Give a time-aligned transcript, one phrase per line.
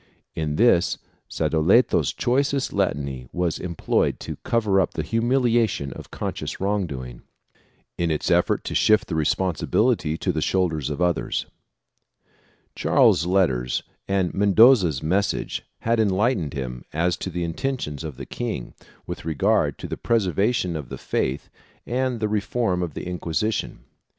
[0.33, 0.97] In this
[1.29, 7.21] Sadoleto's choicest Latinity was employed to cover up the humiliation of conscious wrong doing,
[7.99, 11.45] in its effort to shift the responsibility to the shoulders of others.
[12.75, 18.73] Charles's letters and Mendoza's message had enlightened him as to the intentions of the king
[19.05, 21.47] with regard to the preservation of the faith
[21.85, 23.81] and the reform of the Inquisition.